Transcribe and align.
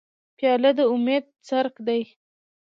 پیاله 0.37 0.71
د 0.77 0.79
امید 0.93 1.25
څرک 1.47 1.75
ده. 1.87 1.97